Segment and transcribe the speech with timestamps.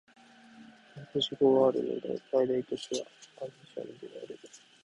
[0.95, 3.05] コートジボワールの最大都市は
[3.43, 4.39] アビジャンである